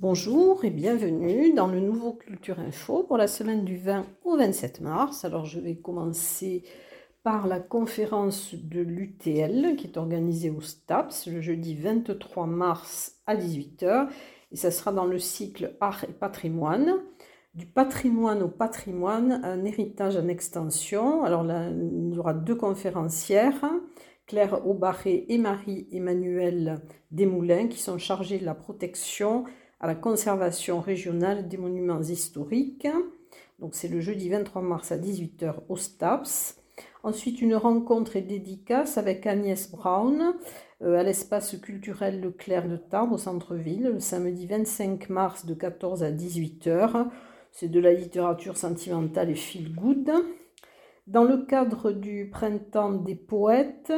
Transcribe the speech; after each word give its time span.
Bonjour 0.00 0.64
et 0.64 0.70
bienvenue 0.70 1.52
dans 1.52 1.66
le 1.66 1.78
nouveau 1.78 2.14
Culture 2.14 2.58
Info 2.58 3.02
pour 3.02 3.18
la 3.18 3.26
semaine 3.26 3.66
du 3.66 3.76
20 3.76 4.06
au 4.24 4.38
27 4.38 4.80
mars. 4.80 5.26
Alors 5.26 5.44
je 5.44 5.60
vais 5.60 5.76
commencer 5.76 6.64
par 7.22 7.46
la 7.46 7.60
conférence 7.60 8.54
de 8.54 8.80
l'UTL 8.80 9.76
qui 9.76 9.88
est 9.88 9.98
organisée 9.98 10.48
au 10.48 10.62
STAPS 10.62 11.26
le 11.26 11.42
jeudi 11.42 11.74
23 11.74 12.46
mars 12.46 13.20
à 13.26 13.36
18h 13.36 14.08
et 14.52 14.56
ça 14.56 14.70
sera 14.70 14.90
dans 14.90 15.04
le 15.04 15.18
cycle 15.18 15.76
Art 15.82 16.04
et 16.04 16.14
patrimoine. 16.14 16.94
Du 17.52 17.66
patrimoine 17.66 18.42
au 18.42 18.48
patrimoine, 18.48 19.42
un 19.44 19.66
héritage 19.66 20.16
en 20.16 20.28
extension. 20.28 21.24
Alors 21.24 21.42
là, 21.42 21.68
il 21.68 22.14
y 22.14 22.18
aura 22.18 22.32
deux 22.32 22.54
conférencières. 22.54 23.70
Claire 24.26 24.66
Aubaré 24.66 25.26
et 25.28 25.36
Marie-Emmanuelle 25.36 26.80
Desmoulins 27.10 27.66
qui 27.66 27.80
sont 27.80 27.98
chargées 27.98 28.38
de 28.38 28.46
la 28.46 28.54
protection 28.54 29.44
à 29.80 29.86
la 29.86 29.94
conservation 29.94 30.80
régionale 30.80 31.48
des 31.48 31.56
monuments 31.56 32.02
historiques. 32.02 32.86
Donc 33.58 33.74
c'est 33.74 33.88
le 33.88 34.00
jeudi 34.00 34.28
23 34.28 34.62
mars 34.62 34.92
à 34.92 34.98
18h 34.98 35.54
au 35.68 35.76
STAPS. 35.76 36.56
Ensuite, 37.02 37.40
une 37.40 37.54
rencontre 37.54 38.16
et 38.16 38.20
dédicace 38.20 38.98
avec 38.98 39.26
Agnès 39.26 39.70
Brown 39.70 40.34
euh, 40.82 40.98
à 40.98 41.02
l'espace 41.02 41.56
culturel 41.56 42.20
Leclerc 42.20 42.68
de 42.68 42.76
Tarbes 42.76 43.12
au 43.12 43.18
centre-ville 43.18 43.90
le 43.94 44.00
samedi 44.00 44.46
25 44.46 45.08
mars 45.08 45.46
de 45.46 45.54
14 45.54 46.02
à 46.02 46.10
18h. 46.10 47.08
C'est 47.52 47.68
de 47.68 47.80
la 47.80 47.92
littérature 47.92 48.56
sentimentale 48.56 49.30
et 49.30 49.34
feel 49.34 49.74
good. 49.74 50.10
Dans 51.06 51.24
le 51.24 51.38
cadre 51.44 51.90
du 51.90 52.28
printemps 52.30 52.92
des 52.92 53.16
poètes, 53.16 53.92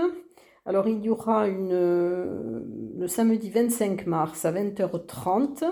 alors 0.64 0.88
il 0.88 1.02
y 1.04 1.10
aura 1.10 1.48
une, 1.48 2.98
le 2.98 3.08
samedi 3.08 3.50
25 3.50 4.06
mars 4.06 4.44
à 4.44 4.52
20h30 4.52 5.64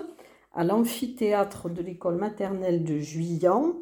à 0.53 0.63
l'amphithéâtre 0.63 1.69
de 1.69 1.81
l'école 1.81 2.17
maternelle 2.17 2.83
de 2.83 2.97
Juillan 2.97 3.75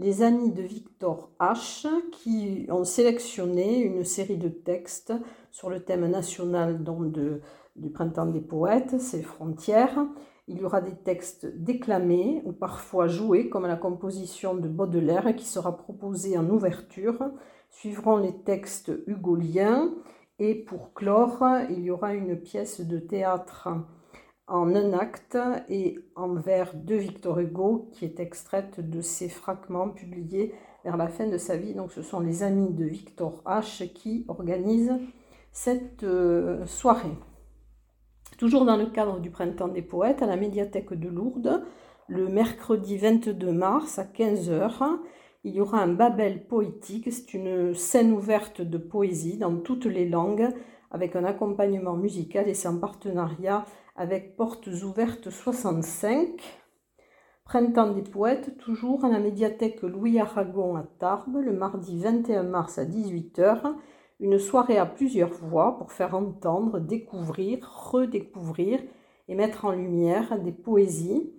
les 0.00 0.22
amis 0.22 0.50
de 0.50 0.62
Victor 0.62 1.30
H 1.40 1.86
qui 2.10 2.66
ont 2.70 2.84
sélectionné 2.84 3.80
une 3.80 4.04
série 4.04 4.38
de 4.38 4.48
textes 4.48 5.12
sur 5.50 5.68
le 5.68 5.80
thème 5.80 6.06
national 6.06 6.82
du 7.76 7.90
printemps 7.90 8.26
des 8.26 8.40
poètes, 8.40 8.98
ses 8.98 9.22
frontières. 9.22 10.06
Il 10.48 10.58
y 10.58 10.64
aura 10.64 10.80
des 10.80 10.94
textes 10.94 11.46
déclamés 11.46 12.40
ou 12.44 12.52
parfois 12.52 13.08
joués 13.08 13.50
comme 13.50 13.66
la 13.66 13.76
composition 13.76 14.54
de 14.54 14.68
Baudelaire 14.68 15.36
qui 15.36 15.44
sera 15.44 15.76
proposée 15.76 16.38
en 16.38 16.48
ouverture. 16.48 17.18
Suivront 17.68 18.16
les 18.16 18.36
textes 18.42 18.90
hugoliens 19.06 19.92
et 20.40 20.54
pour 20.54 20.94
clore, 20.94 21.44
il 21.68 21.80
y 21.80 21.90
aura 21.90 22.14
une 22.14 22.34
pièce 22.34 22.80
de 22.80 22.98
théâtre 22.98 23.68
en 24.48 24.74
un 24.74 24.94
acte 24.94 25.38
et 25.68 25.98
en 26.16 26.34
vers 26.34 26.74
de 26.74 26.96
Victor 26.96 27.38
Hugo 27.38 27.90
qui 27.92 28.06
est 28.06 28.18
extraite 28.18 28.80
de 28.80 29.02
ses 29.02 29.28
fragments 29.28 29.90
publiés 29.90 30.54
vers 30.82 30.96
la 30.96 31.08
fin 31.08 31.26
de 31.26 31.36
sa 31.36 31.58
vie. 31.58 31.74
Donc 31.74 31.92
ce 31.92 32.00
sont 32.00 32.20
les 32.20 32.42
amis 32.42 32.72
de 32.72 32.86
Victor 32.86 33.42
H 33.44 33.92
qui 33.92 34.24
organisent 34.28 34.98
cette 35.52 36.04
euh, 36.04 36.64
soirée. 36.64 37.18
Toujours 38.38 38.64
dans 38.64 38.78
le 38.78 38.86
cadre 38.86 39.20
du 39.20 39.30
Printemps 39.30 39.68
des 39.68 39.82
Poètes, 39.82 40.22
à 40.22 40.26
la 40.26 40.36
médiathèque 40.36 40.94
de 40.94 41.08
Lourdes, 41.08 41.62
le 42.08 42.28
mercredi 42.28 42.96
22 42.96 43.52
mars 43.52 43.98
à 43.98 44.04
15h, 44.04 44.98
il 45.42 45.54
y 45.54 45.60
aura 45.60 45.78
un 45.78 45.88
Babel 45.88 46.46
poétique, 46.46 47.10
c'est 47.10 47.32
une 47.32 47.74
scène 47.74 48.12
ouverte 48.12 48.60
de 48.60 48.76
poésie 48.76 49.38
dans 49.38 49.56
toutes 49.56 49.86
les 49.86 50.08
langues 50.08 50.48
avec 50.90 51.16
un 51.16 51.24
accompagnement 51.24 51.96
musical 51.96 52.48
et 52.48 52.54
c'est 52.54 52.68
en 52.68 52.78
partenariat 52.78 53.64
avec 53.96 54.36
Portes 54.36 54.66
Ouvertes 54.66 55.30
65. 55.30 56.28
Printemps 57.44 57.92
des 57.92 58.02
poètes, 58.02 58.58
toujours 58.58 59.04
à 59.04 59.08
la 59.08 59.18
médiathèque 59.18 59.82
Louis 59.82 60.20
Aragon 60.20 60.76
à 60.76 60.82
Tarbes, 60.82 61.38
le 61.42 61.52
mardi 61.52 61.98
21 61.98 62.42
mars 62.42 62.78
à 62.78 62.84
18h. 62.84 63.74
Une 64.20 64.38
soirée 64.38 64.76
à 64.76 64.84
plusieurs 64.84 65.32
voix 65.32 65.78
pour 65.78 65.92
faire 65.92 66.14
entendre, 66.14 66.78
découvrir, 66.78 67.66
redécouvrir 67.90 68.80
et 69.28 69.34
mettre 69.34 69.64
en 69.64 69.72
lumière 69.72 70.38
des 70.38 70.52
poésies 70.52 71.32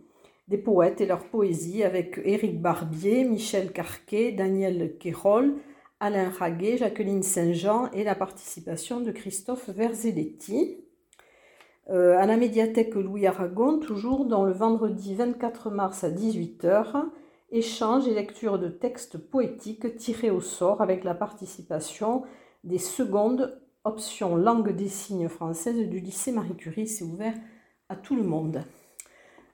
des 0.48 0.58
poètes 0.58 1.02
et 1.02 1.06
leurs 1.06 1.26
poésies 1.26 1.84
avec 1.84 2.20
Éric 2.24 2.62
Barbier, 2.62 3.24
Michel 3.24 3.72
Carquet, 3.72 4.32
Daniel 4.32 4.98
Quérol, 4.98 5.56
Alain 6.00 6.30
Raguet, 6.30 6.78
Jacqueline 6.78 7.24
Saint-Jean 7.24 7.92
et 7.92 8.04
la 8.04 8.16
participation 8.16 9.02
de 9.02 9.12
Christophe 9.12 9.70
Verzelletti. 9.70 10.78
Euh, 11.90 12.18
à 12.18 12.26
la 12.26 12.38
médiathèque 12.38 12.96
Louis 12.96 13.28
Aragon, 13.28 13.80
toujours 13.80 14.26
dans 14.26 14.44
le 14.44 14.52
vendredi 14.52 15.14
24 15.16 15.70
mars 15.70 16.04
à 16.04 16.10
18h, 16.10 17.06
échange 17.52 18.08
et 18.08 18.14
lecture 18.14 18.60
de 18.60 18.70
textes 18.70 19.18
poétiques 19.18 19.96
tirés 19.98 20.32
au 20.32 20.42
sort 20.42 20.82
avec 20.82 21.04
la 21.04 21.14
participation 21.14 22.24
des 22.64 22.78
secondes 22.78 23.62
options 23.84 24.36
langue 24.36 24.76
des 24.76 24.88
signes 24.88 25.28
françaises 25.28 25.88
du 25.88 26.00
lycée 26.00 26.32
Marie 26.32 26.56
Curie. 26.56 26.88
C'est 26.88 27.04
ouvert 27.04 27.36
à 27.90 27.96
tout 27.96 28.16
le 28.16 28.24
monde. 28.24 28.64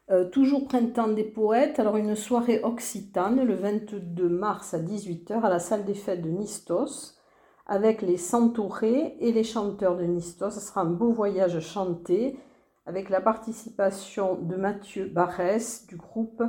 Euh, 0.10 0.30
toujours 0.30 0.68
printemps 0.68 1.10
des 1.10 1.26
poètes, 1.26 1.80
alors 1.80 1.98
une 1.98 2.16
soirée 2.16 2.62
occitane 2.64 3.44
le 3.44 3.56
22 3.56 4.30
mars 4.30 4.74
à 4.74 4.80
18h 4.80 5.42
à 5.42 5.50
la 5.50 5.60
salle 5.60 5.84
des 5.84 5.96
fêtes 5.96 6.22
de 6.22 6.30
Nistos 6.30 7.18
avec 7.66 8.02
les 8.02 8.16
centaurés 8.16 9.18
et 9.20 9.34
les 9.34 9.44
chanteurs 9.44 9.98
de 9.98 10.06
Nistos. 10.06 10.54
Ce 10.54 10.62
sera 10.62 10.82
un 10.82 10.86
beau 10.86 11.12
voyage 11.12 11.60
chanté 11.60 12.40
avec 12.86 13.10
la 13.10 13.20
participation 13.20 14.36
de 14.36 14.56
Mathieu 14.56 15.08
Barès 15.08 15.86
du 15.88 15.98
groupe 15.98 16.42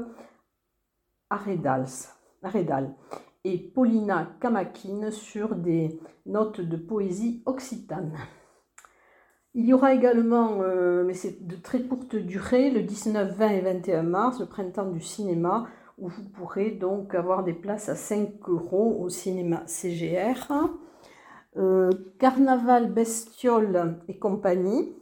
Aredal 1.28 2.94
et 3.42 3.58
Paulina 3.58 4.36
Kamakine 4.41 5.10
sur 5.10 5.56
des 5.56 5.98
notes 6.26 6.60
de 6.60 6.76
poésie 6.76 7.42
occitane. 7.44 8.16
Il 9.58 9.66
y 9.66 9.74
aura 9.74 9.92
également, 9.92 10.60
euh, 10.62 11.02
mais 11.02 11.14
c'est 11.14 11.44
de 11.44 11.56
très 11.56 11.82
courte 11.82 12.14
durée, 12.14 12.70
le 12.70 12.82
19, 12.82 13.36
20 13.36 13.48
et 13.48 13.60
21 13.60 14.04
mars, 14.04 14.38
le 14.38 14.46
printemps 14.46 14.88
du 14.88 15.00
cinéma, 15.00 15.66
où 15.98 16.06
vous 16.06 16.22
pourrez 16.22 16.70
donc 16.70 17.12
avoir 17.16 17.42
des 17.42 17.54
places 17.54 17.88
à 17.88 17.97
5 17.97 18.34
euros 18.47 19.00
au 19.00 19.08
cinéma 19.08 19.64
CGR. 19.66 20.36
Euh, 21.56 21.91
Carnaval 22.20 22.92
Bestiole 22.92 23.98
et 24.06 24.16
compagnie, 24.20 24.94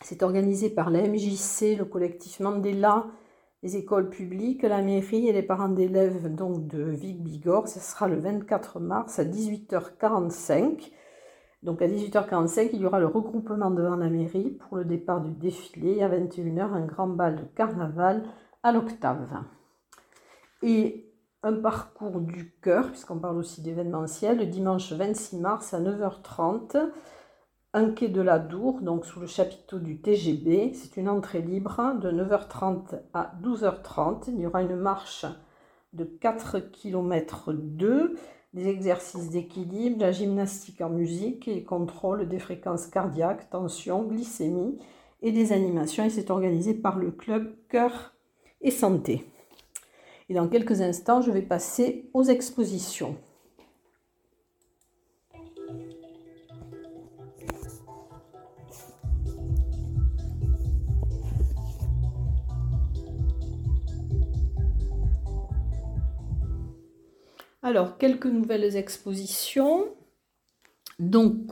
c'est 0.00 0.22
organisé 0.22 0.70
par 0.70 0.88
la 0.88 1.06
MJC, 1.06 1.76
le 1.76 1.84
collectif 1.84 2.40
Mandela, 2.40 3.04
les 3.62 3.76
écoles 3.76 4.08
publiques, 4.08 4.62
la 4.62 4.80
mairie 4.80 5.28
et 5.28 5.34
les 5.34 5.42
parents 5.42 5.68
d'élèves 5.68 6.34
donc 6.34 6.66
de 6.66 6.82
Vic 6.82 7.22
Bigorre. 7.22 7.68
Ce 7.68 7.80
sera 7.80 8.08
le 8.08 8.16
24 8.20 8.80
mars 8.80 9.18
à 9.18 9.24
18h45. 9.24 10.92
Donc 11.66 11.82
à 11.82 11.88
18h45, 11.88 12.70
il 12.74 12.82
y 12.82 12.86
aura 12.86 13.00
le 13.00 13.08
regroupement 13.08 13.72
devant 13.72 13.96
la 13.96 14.08
mairie 14.08 14.50
pour 14.50 14.76
le 14.76 14.84
départ 14.84 15.20
du 15.20 15.32
défilé. 15.32 16.00
À 16.00 16.08
21h, 16.08 16.60
un 16.60 16.86
grand 16.86 17.08
bal 17.08 17.34
de 17.34 17.42
carnaval 17.56 18.22
à 18.62 18.70
l'octave. 18.70 19.42
Et 20.62 21.12
un 21.42 21.54
parcours 21.54 22.20
du 22.20 22.52
cœur, 22.62 22.90
puisqu'on 22.90 23.18
parle 23.18 23.38
aussi 23.38 23.62
d'événementiel, 23.62 24.38
le 24.38 24.46
dimanche 24.46 24.92
26 24.92 25.38
mars 25.38 25.74
à 25.74 25.80
9h30, 25.80 26.88
un 27.74 27.90
quai 27.90 28.06
de 28.06 28.20
la 28.20 28.38
Dour, 28.38 28.80
donc 28.80 29.04
sous 29.04 29.18
le 29.18 29.26
chapiteau 29.26 29.80
du 29.80 30.00
TGB. 30.00 30.72
C'est 30.72 30.96
une 30.96 31.08
entrée 31.08 31.42
libre 31.42 31.96
de 32.00 32.12
9h30 32.12 33.00
à 33.12 33.32
12h30. 33.42 34.26
Il 34.28 34.38
y 34.38 34.46
aura 34.46 34.62
une 34.62 34.76
marche 34.76 35.26
de 35.94 36.04
4 36.04 36.60
km 36.70 37.52
2 37.52 38.14
des 38.56 38.68
exercices 38.68 39.28
d'équilibre, 39.28 40.00
la 40.00 40.12
gymnastique 40.12 40.80
en 40.80 40.88
musique 40.88 41.46
et 41.46 41.62
contrôle 41.62 42.26
des 42.26 42.38
fréquences 42.38 42.86
cardiaques, 42.86 43.50
tension, 43.50 44.02
glycémie 44.02 44.78
et 45.20 45.30
des 45.30 45.52
animations. 45.52 46.04
Et 46.04 46.10
c'est 46.10 46.30
organisé 46.30 46.72
par 46.72 46.98
le 46.98 47.10
club 47.10 47.54
Cœur 47.68 48.14
et 48.62 48.70
Santé. 48.70 49.26
Et 50.30 50.34
dans 50.34 50.48
quelques 50.48 50.80
instants, 50.80 51.20
je 51.20 51.30
vais 51.30 51.42
passer 51.42 52.08
aux 52.14 52.24
expositions. 52.24 53.16
Alors, 67.66 67.98
quelques 67.98 68.26
nouvelles 68.26 68.76
expositions. 68.76 69.86
Donc, 71.00 71.50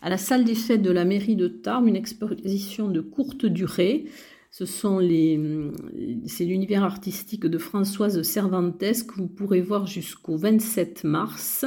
à 0.00 0.08
la 0.08 0.16
salle 0.16 0.44
des 0.44 0.54
fêtes 0.54 0.80
de 0.80 0.90
la 0.90 1.04
mairie 1.04 1.36
de 1.36 1.46
Tarbes, 1.46 1.88
une 1.88 1.94
exposition 1.94 2.88
de 2.88 3.02
courte 3.02 3.44
durée. 3.44 4.06
Ce 4.50 4.64
sont 4.64 4.98
les, 4.98 5.38
c'est 6.24 6.46
l'univers 6.46 6.84
artistique 6.84 7.44
de 7.44 7.58
Françoise 7.58 8.22
Cervantes 8.22 8.78
que 8.78 9.14
vous 9.18 9.26
pourrez 9.26 9.60
voir 9.60 9.86
jusqu'au 9.86 10.38
27 10.38 11.04
mars, 11.04 11.66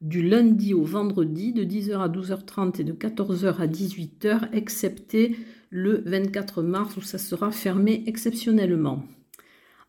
du 0.00 0.26
lundi 0.26 0.72
au 0.72 0.82
vendredi, 0.82 1.52
de 1.52 1.64
10h 1.64 1.98
à 1.98 2.08
12h30 2.08 2.80
et 2.80 2.84
de 2.84 2.94
14h 2.94 3.56
à 3.58 3.66
18h, 3.66 4.48
excepté 4.54 5.36
le 5.68 6.02
24 6.06 6.62
mars 6.62 6.96
où 6.96 7.02
ça 7.02 7.18
sera 7.18 7.50
fermé 7.50 8.04
exceptionnellement. 8.06 9.02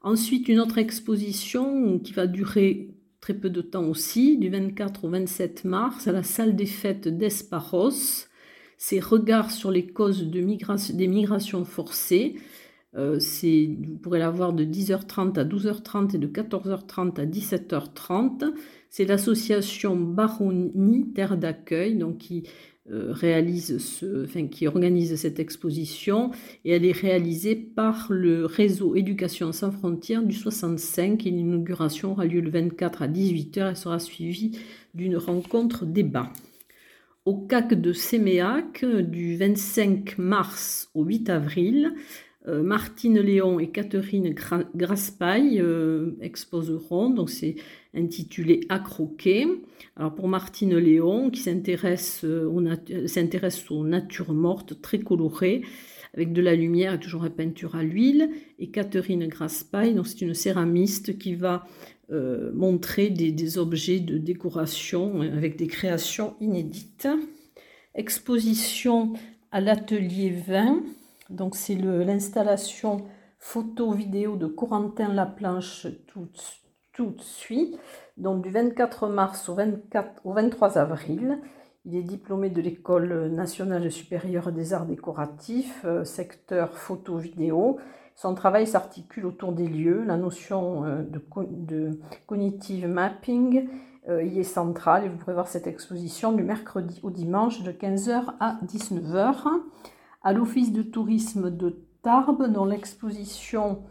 Ensuite, 0.01 0.49
une 0.49 0.59
autre 0.59 0.77
exposition 0.77 1.97
qui 1.99 2.11
va 2.11 2.27
durer 2.27 2.92
très 3.23 3.33
peu 3.33 3.49
de 3.49 3.61
temps 3.61 3.85
aussi, 3.85 4.37
du 4.37 4.49
24 4.49 5.05
au 5.05 5.09
27 5.09 5.63
mars, 5.63 6.09
à 6.09 6.11
la 6.11 6.23
salle 6.23 6.57
des 6.57 6.65
fêtes 6.65 7.07
d'Esparos. 7.07 8.27
C'est 8.77 8.99
Regards 8.99 9.51
sur 9.51 9.71
les 9.71 9.87
causes 9.87 10.27
de 10.27 10.41
des 10.91 11.07
migrations 11.07 11.63
forcées. 11.63 12.35
Euh, 12.97 13.17
vous 13.17 13.97
pourrez 14.01 14.19
la 14.19 14.29
voir 14.29 14.51
de 14.51 14.65
10h30 14.65 15.39
à 15.39 15.45
12h30 15.45 16.15
et 16.15 16.17
de 16.17 16.27
14h30 16.27 17.21
à 17.21 17.25
17h30. 17.25 18.53
C'est 18.89 19.05
l'association 19.05 19.95
Baroni 19.95 21.13
Terre 21.13 21.37
d'accueil, 21.37 21.95
donc 21.95 22.17
qui 22.17 22.43
réalise 22.89 23.77
ce, 23.77 24.25
enfin, 24.25 24.47
qui 24.47 24.67
organise 24.67 25.15
cette 25.15 25.39
exposition 25.39 26.31
et 26.65 26.71
elle 26.71 26.85
est 26.85 26.91
réalisée 26.91 27.55
par 27.55 28.07
le 28.09 28.45
réseau 28.45 28.95
Éducation 28.95 29.51
sans 29.53 29.71
frontières 29.71 30.23
du 30.23 30.35
65 30.35 31.25
et 31.25 31.31
l'inauguration 31.31 32.11
aura 32.11 32.25
lieu 32.25 32.41
le 32.41 32.49
24 32.49 33.03
à 33.03 33.07
18h 33.07 33.71
et 33.71 33.75
sera 33.75 33.99
suivie 33.99 34.57
d'une 34.93 35.15
rencontre 35.15 35.85
débat. 35.85 36.31
Au 37.25 37.35
CAC 37.35 37.75
de 37.79 37.93
Séméac 37.93 38.83
du 38.83 39.37
25 39.37 40.17
mars 40.17 40.89
au 40.93 41.05
8 41.05 41.29
avril, 41.29 41.93
euh, 41.93 41.99
Martine 42.45 43.19
Léon 43.19 43.59
et 43.59 43.69
Catherine 43.69 44.35
Graspaille 44.75 45.61
euh, 45.61 46.11
exposeront, 46.19 47.09
donc 47.09 47.29
c'est 47.29 47.55
intitulé 47.95 48.61
À 48.67 48.79
croquer. 48.79 49.47
Alors 49.95 50.13
pour 50.13 50.27
Martine 50.27 50.75
Léon, 50.77 51.29
qui 51.29 51.39
s'intéresse 51.41 52.25
euh, 52.25 52.45
aux, 52.45 52.61
aux 52.61 53.83
natures 53.85 54.33
mortes 54.33 54.81
très 54.81 54.99
colorées, 54.99 55.61
avec 56.13 56.33
de 56.33 56.41
la 56.41 56.55
lumière 56.55 56.93
et 56.93 56.99
toujours 56.99 57.23
la 57.23 57.29
peinture 57.29 57.75
à 57.75 57.83
l'huile, 57.83 58.29
et 58.59 58.67
Catherine 58.67 59.25
Graspaille, 59.27 59.99
c'est 60.03 60.21
une 60.21 60.33
céramiste 60.33 61.17
qui 61.17 61.35
va 61.35 61.65
montrer 62.53 63.09
des, 63.09 63.31
des, 63.31 63.57
objets 63.57 63.99
de 63.99 64.19
décoration 64.19 65.21
avec 65.21 65.55
des 65.55 65.65
créations 65.65 66.35
inédites. 66.39 67.07
Exposition 67.95 69.13
à 69.51 69.61
l'atelier 69.61 70.29
20 70.29 70.83
donc 71.29 71.55
c'est 71.55 71.75
l'installation 71.75 73.05
photo-vidéo 73.39 74.35
de 74.37 74.47
Corentin 74.47 75.13
Laplanche 75.13 75.87
tout, 76.07 76.27
tout 76.93 77.11
de 77.11 77.21
suite. 77.21 77.77
Donc 78.17 78.43
du 78.43 78.49
24 78.49 79.07
mars 79.07 79.49
au, 79.49 79.55
24, 79.55 80.21
au 80.23 80.33
23 80.33 80.77
avril. 80.77 81.39
Il 81.85 81.97
est 81.97 82.03
diplômé 82.03 82.49
de 82.49 82.61
l'École 82.61 83.29
nationale 83.31 83.91
supérieure 83.91 84.53
des 84.53 84.73
arts 84.73 84.85
décoratifs, 84.85 85.81
euh, 85.83 86.05
secteur 86.05 86.77
photo-vidéo. 86.77 87.77
Son 88.15 88.35
travail 88.35 88.67
s'articule 88.67 89.25
autour 89.25 89.51
des 89.51 89.67
lieux. 89.67 90.03
La 90.05 90.15
notion 90.15 90.85
euh, 90.85 91.03
de, 91.03 91.21
de, 91.49 91.99
cognitive 92.27 92.87
mapping 92.87 93.67
euh, 94.07 94.23
y 94.23 94.39
est 94.39 94.43
centrale. 94.43 95.03
Et 95.03 95.09
vous 95.09 95.17
pourrez 95.17 95.33
voir 95.33 95.49
cette 95.49 95.67
exposition 95.67 96.31
du 96.31 96.43
mercredi 96.43 97.01
au 97.03 97.09
dimanche 97.09 97.63
de 97.63 97.71
15h 97.73 98.35
à 98.39 98.59
19h 98.65 99.47
à 100.23 100.33
l'Office 100.33 100.71
de 100.71 100.81
tourisme 100.81 101.55
de 101.55 101.85
Tarbes, 102.01 102.51
dont 102.51 102.65
l'exposition 102.65 103.83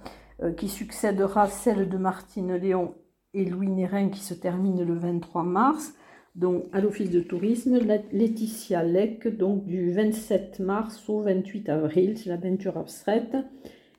euh, 0.43 0.53
qui 0.53 0.69
succédera 0.69 1.47
celle 1.47 1.89
de 1.89 1.97
Martine 1.97 2.55
Léon 2.55 2.95
et 3.35 3.45
Louis 3.45 3.69
Nérin 3.69 4.09
qui 4.09 4.21
se 4.21 4.35
termine 4.35 4.83
le 4.83 4.95
23 4.95 5.43
mars. 5.45 5.95
Donc 6.35 6.65
à 6.73 6.81
l'Office 6.81 7.11
de 7.11 7.21
tourisme, 7.21 7.79
Laetitia 8.13 8.83
Lec, 8.83 9.37
donc 9.37 9.67
du 9.67 9.93
27 9.93 10.61
mars 10.61 11.03
au 11.09 11.21
28 11.21 11.69
avril, 11.69 12.17
c'est 12.17 12.31
la 12.31 12.39
peinture 12.39 12.79
abstraite. 12.79 13.37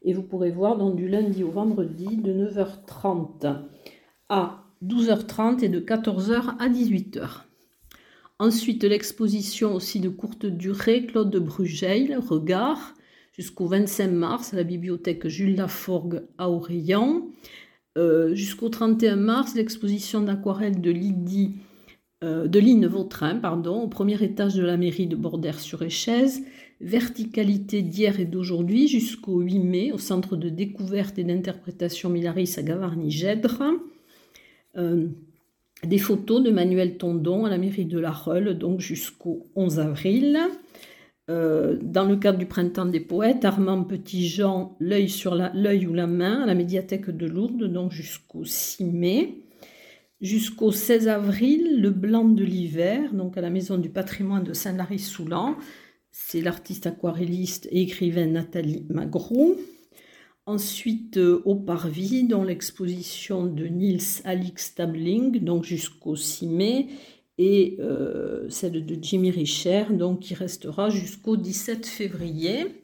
Et 0.02 0.14
vous 0.14 0.24
pourrez 0.24 0.52
voir 0.52 0.78
donc 0.78 0.96
du 0.96 1.08
lundi 1.08 1.44
au 1.44 1.52
vendredi 1.52 2.18
de 2.18 2.34
9h30 2.34 3.62
à 4.30 4.64
12h30 4.84 5.64
et 5.64 5.70
de 5.70 5.80
14h 5.80 6.58
à 6.60 6.68
18h. 6.68 7.44
Ensuite, 8.40 8.84
l'exposition 8.84 9.76
aussi 9.76 10.00
de 10.00 10.10
courte 10.10 10.46
durée, 10.46 11.06
Claude 11.06 11.30
de 11.30 11.40
Brugeil, 11.40 12.16
Regard, 12.16 12.94
jusqu'au 13.32 13.68
25 13.68 14.08
mars 14.12 14.54
à 14.54 14.58
la 14.58 14.64
bibliothèque 14.64 15.28
Jules 15.28 15.56
Laforgue 15.56 16.24
à 16.38 16.50
Aurélien. 16.50 17.24
Euh, 17.98 18.34
jusqu'au 18.34 18.70
31 18.70 19.16
mars, 19.18 19.56
l'exposition 19.56 20.22
d'aquarelle 20.22 20.82
de 20.82 20.92
Lydie 20.92 21.56
euh, 22.24 22.48
de 22.48 22.60
Line 22.60 22.88
Vautrin, 22.88 23.36
pardon, 23.36 23.82
au 23.82 23.88
premier 23.88 24.22
étage 24.24 24.56
de 24.56 24.64
la 24.64 24.78
mairie 24.78 25.08
de 25.08 25.16
Bordère-sur-Échez, 25.16 26.26
Verticalité 26.80 27.82
d'hier 27.82 28.20
et 28.20 28.26
d'aujourd'hui 28.26 28.88
jusqu'au 28.88 29.40
8 29.40 29.60
mai 29.60 29.92
au 29.94 29.98
centre 29.98 30.36
de 30.36 30.50
découverte 30.50 31.18
et 31.18 31.24
d'interprétation 31.24 32.10
Milaris 32.10 32.56
à 32.58 32.62
Gavarnie-Gèdre. 32.62 33.64
Euh, 34.76 35.08
des 35.86 35.98
photos 35.98 36.42
de 36.42 36.52
Manuel 36.52 36.98
Tondon 36.98 37.46
à 37.46 37.50
la 37.50 37.58
mairie 37.58 37.86
de 37.86 38.00
La 38.00 38.12
Reule, 38.12 38.58
donc 38.58 38.80
jusqu'au 38.80 39.48
11 39.56 39.80
avril. 39.80 40.40
Euh, 41.30 41.78
dans 41.82 42.04
le 42.04 42.18
cadre 42.18 42.38
du 42.38 42.46
Printemps 42.46 42.86
des 42.86 43.00
Poètes, 43.00 43.46
Armand 43.46 43.84
Petit-Jean, 43.84 44.76
L'œil 44.80 45.08
sur 45.08 45.36
l'œil 45.36 45.88
ou 45.88 45.94
la 45.94 46.08
main, 46.08 46.42
à 46.42 46.46
la 46.46 46.54
médiathèque 46.54 47.10
de 47.10 47.26
Lourdes, 47.26 47.64
donc 47.64 47.92
jusqu'au 47.92 48.44
6 48.44 48.84
mai. 48.86 49.38
Jusqu'au 50.20 50.72
16 50.72 51.08
avril, 51.08 51.82
Le 51.82 51.90
Blanc 51.92 52.26
de 52.26 52.44
l'hiver, 52.44 53.14
donc 53.14 53.38
à 53.38 53.42
la 53.42 53.50
Maison 53.50 53.78
du 53.78 53.90
patrimoine 53.90 54.44
de 54.44 54.54
Saint-Lary-Soulan. 54.54 55.56
C'est 56.12 56.42
l'artiste 56.42 56.88
aquarelliste 56.88 57.68
et 57.72 57.82
écrivaine 57.82 58.34
Nathalie 58.34 58.86
Magro. 58.90 59.58
Ensuite, 60.46 61.18
euh, 61.18 61.42
au 61.46 61.56
Parvis, 61.56 62.26
dans 62.26 62.44
l'exposition 62.44 63.46
de 63.46 63.66
Niels 63.66 64.02
Alix 64.26 64.66
Stabling, 64.66 65.40
donc 65.44 65.64
jusqu'au 65.64 66.18
6 66.18 66.48
mai, 66.48 66.88
et 67.38 67.78
euh, 67.80 68.48
celle 68.50 68.86
de 68.86 68.98
Jimmy 69.02 69.32
Richer, 69.32 69.86
donc 69.92 70.20
qui 70.20 70.34
restera 70.34 70.90
jusqu'au 70.90 71.38
17 71.38 71.86
février. 71.86 72.84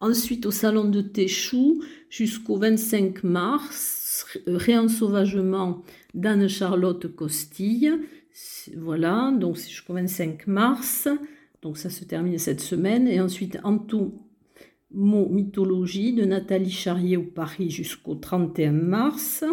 Ensuite, 0.00 0.46
au 0.46 0.50
Salon 0.50 0.84
de 0.84 1.00
Téchou, 1.00 1.82
jusqu'au 2.10 2.56
25 2.56 3.22
mars, 3.22 4.26
réensauvagement 4.46 5.82
d'Anne-Charlotte 6.12 7.06
Costille. 7.14 7.92
Voilà, 8.76 9.32
donc 9.38 9.58
c'est 9.58 9.70
jusqu'au 9.70 9.94
25 9.94 10.46
mars. 10.48 11.08
Donc 11.62 11.78
ça 11.78 11.88
se 11.88 12.04
termine 12.04 12.38
cette 12.38 12.60
semaine. 12.60 13.08
Et 13.08 13.20
ensuite, 13.20 13.58
en 13.64 13.78
tout, 13.78 14.25
Mot 14.96 15.28
mythologie 15.28 16.14
de 16.14 16.24
Nathalie 16.24 16.70
Charrier 16.70 17.18
au 17.18 17.22
Paris 17.22 17.68
jusqu'au 17.68 18.14
31 18.14 18.72
mars. 18.72 19.44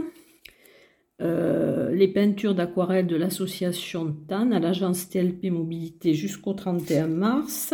Euh, 1.22 1.94
les 1.94 2.08
peintures 2.08 2.56
d'aquarelle 2.56 3.08
de 3.08 3.18
l'association 3.18 4.16
TAN 4.30 4.52
à 4.54 4.60
l'agence 4.60 5.10
TLP 5.10 5.52
Mobilité 5.52 6.14
jusqu'au 6.14 6.54
31 6.54 7.08
mars. 7.08 7.74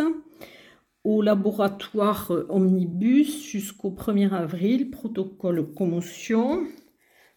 Au 1.04 1.22
laboratoire 1.22 2.32
Omnibus 2.48 3.48
jusqu'au 3.48 3.92
1er 3.92 4.32
avril, 4.32 4.90
protocole 4.90 5.72
commotion. 5.72 6.66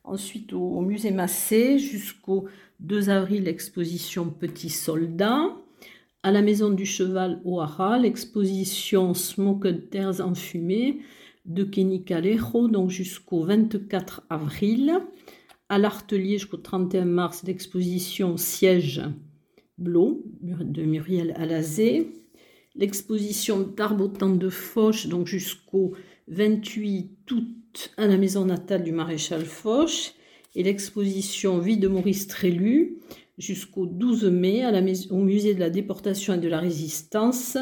Ensuite 0.03 0.51
au 0.51 0.81
musée 0.81 1.11
Massé 1.11 1.77
jusqu'au 1.77 2.47
2 2.79 3.11
avril, 3.11 3.47
exposition 3.47 4.31
Petits 4.31 4.71
Soldats 4.71 5.62
à 6.23 6.31
la 6.31 6.41
Maison 6.41 6.69
du 6.69 6.85
Cheval 6.85 7.41
au 7.43 7.59
Hara, 7.59 7.99
l'exposition 7.99 9.13
Smoked 9.13 9.89
Terres 9.89 10.21
en 10.21 10.33
fumée 10.33 10.99
de 11.45 11.65
Kenny 11.65 12.05
Calero, 12.05 12.69
donc 12.69 12.89
jusqu'au 12.89 13.43
24 13.43 14.23
avril. 14.29 14.93
À 15.67 15.77
l'Artelier 15.77 16.37
jusqu'au 16.37 16.57
31 16.57 17.03
mars, 17.03 17.43
l'exposition 17.45 18.37
Siège 18.37 19.01
Blo 19.77 20.23
de 20.41 20.83
Muriel 20.83 21.33
Alazé. 21.35 22.13
L'exposition 22.75 23.59
Darbotan 23.75 24.29
de 24.29 24.49
Foch, 24.49 25.07
donc 25.07 25.27
jusqu'au 25.27 25.93
28 26.29 27.31
août 27.31 27.93
à 27.97 28.07
la 28.07 28.17
maison 28.17 28.45
natale 28.45 28.83
du 28.83 28.93
maréchal 28.93 29.43
Foch. 29.43 30.13
Et 30.55 30.63
l'exposition 30.63 31.59
Vie 31.59 31.77
de 31.77 31.87
Maurice 31.87 32.27
Trélu 32.27 32.99
jusqu'au 33.37 33.85
12 33.85 34.25
mai 34.25 34.63
au 35.09 35.17
musée 35.17 35.55
de 35.55 35.59
la 35.59 35.69
déportation 35.69 36.33
et 36.33 36.37
de 36.37 36.47
la 36.47 36.59
résistance 36.59 37.57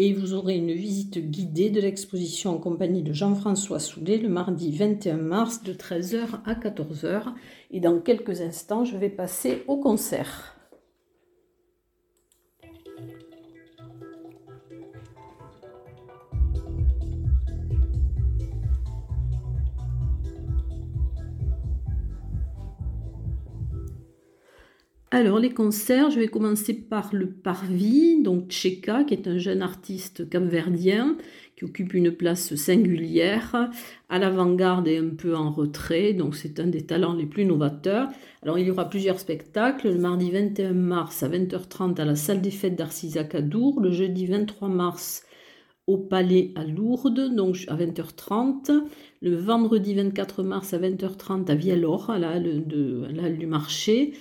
et 0.00 0.12
vous 0.12 0.32
aurez 0.32 0.56
une 0.56 0.72
visite 0.72 1.18
guidée 1.18 1.70
de 1.70 1.80
l'exposition 1.80 2.54
en 2.54 2.58
compagnie 2.58 3.02
de 3.02 3.12
Jean-François 3.12 3.80
Soulet 3.80 4.18
le 4.18 4.28
mardi 4.28 4.70
21 4.70 5.16
mars 5.16 5.64
de 5.64 5.72
13h 5.72 6.40
à 6.46 6.54
14h. 6.54 7.34
Et 7.72 7.80
dans 7.80 7.98
quelques 8.00 8.40
instants, 8.40 8.84
je 8.84 8.96
vais 8.96 9.10
passer 9.10 9.64
au 9.66 9.76
concert. 9.78 10.57
Alors, 25.10 25.38
les 25.38 25.54
concerts, 25.54 26.10
je 26.10 26.20
vais 26.20 26.28
commencer 26.28 26.74
par 26.74 27.14
le 27.14 27.30
Parvis, 27.30 28.22
donc 28.22 28.50
Cheka, 28.50 29.04
qui 29.04 29.14
est 29.14 29.26
un 29.26 29.38
jeune 29.38 29.62
artiste 29.62 30.28
capverdien, 30.28 31.16
qui 31.56 31.64
occupe 31.64 31.94
une 31.94 32.12
place 32.12 32.54
singulière, 32.56 33.70
à 34.10 34.18
l'avant-garde 34.18 34.86
et 34.86 34.98
un 34.98 35.08
peu 35.08 35.34
en 35.34 35.50
retrait, 35.50 36.12
donc 36.12 36.36
c'est 36.36 36.60
un 36.60 36.66
des 36.66 36.82
talents 36.82 37.14
les 37.14 37.24
plus 37.24 37.46
novateurs. 37.46 38.08
Alors 38.42 38.58
il 38.58 38.66
y 38.66 38.70
aura 38.70 38.90
plusieurs 38.90 39.18
spectacles, 39.18 39.88
le 39.88 39.98
mardi 39.98 40.30
21 40.30 40.74
mars 40.74 41.22
à 41.22 41.30
20h30 41.30 41.98
à 41.98 42.04
la 42.04 42.14
salle 42.14 42.42
des 42.42 42.50
fêtes 42.50 42.76
d'Arcisac 42.76 43.34
à 43.34 43.40
Dour, 43.40 43.80
le 43.80 43.90
jeudi 43.90 44.26
23 44.26 44.68
mars 44.68 45.24
au 45.86 45.96
Palais 45.96 46.52
à 46.54 46.64
Lourdes, 46.64 47.34
donc 47.34 47.64
à 47.68 47.76
20h30, 47.76 48.84
le 49.22 49.34
vendredi 49.34 49.94
24 49.94 50.42
mars 50.42 50.74
à 50.74 50.78
20h30 50.78 51.50
à 51.50 51.54
Viellor, 51.54 52.10
à 52.10 52.18
la 52.18 52.32
halle, 52.32 52.62
du 52.62 53.46
marché, 53.46 54.12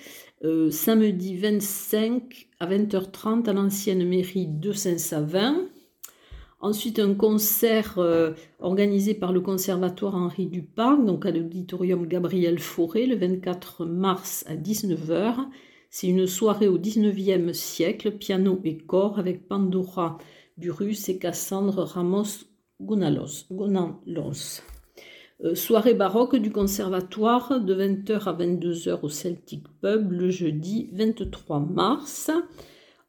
euh, 0.44 0.70
samedi 0.72 1.36
25 1.36 2.48
à 2.60 2.68
20h30 2.68 3.50
à 3.50 3.54
l'ancienne 3.54 4.08
mairie 4.08 4.48
de 4.48 4.72
Saint-Savin, 4.72 5.68
Ensuite, 6.60 6.98
un 6.98 7.14
concert 7.14 8.00
euh, 8.00 8.32
organisé 8.60 9.14
par 9.14 9.32
le 9.32 9.42
Conservatoire 9.42 10.16
Henri 10.16 10.48
Duparc, 10.48 11.06
donc 11.06 11.28
à 11.28 11.32
l'auditorium 11.32 12.08
Gabriel 12.08 12.58
Fauré, 12.58 13.06
le 13.06 13.16
24 13.16 13.86
mars 13.86 14.44
à 14.48 14.56
19h. 14.56 15.36
C'est 15.92 16.08
une 16.08 16.26
soirée 16.26 16.68
au 16.68 16.80
19e 16.80 17.54
siècle, 17.54 18.12
piano 18.12 18.60
et 18.64 18.78
corps, 18.78 19.20
avec 19.20 19.48
Pandora 19.48 20.18
Burus 20.58 21.10
et 21.10 21.20
Cassandre 21.20 21.84
Ramos 21.84 22.46
Gunalos. 22.82 23.46
Euh, 23.52 24.77
soirée 25.54 25.94
baroque 25.94 26.36
du 26.36 26.52
Conservatoire 26.52 27.60
de 27.60 27.76
20h 27.76 28.24
à 28.24 28.34
22h 28.34 29.00
au 29.02 29.10
Celtic 29.10 29.66
Pub 29.82 30.12
le 30.12 30.30
jeudi 30.30 30.90
23 30.94 31.60
mars. 31.60 32.32